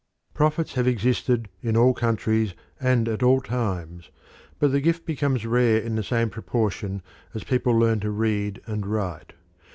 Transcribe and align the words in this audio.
Prophets 0.33 0.73
have 0.73 0.87
existed 0.87 1.47
in 1.61 1.77
all 1.77 1.93
countries 1.93 2.55
and 2.79 3.07
at 3.07 3.21
all 3.21 3.39
times, 3.39 4.09
but 4.57 4.71
the 4.71 4.81
gift 4.81 5.05
becomes 5.05 5.45
rare 5.45 5.77
in 5.77 5.93
the 5.93 6.01
same 6.01 6.31
proportion 6.31 7.03
as 7.35 7.43
people 7.43 7.77
learn 7.77 7.99
to 7.99 8.09
read 8.09 8.63
and 8.65 8.83
write. 8.87 9.33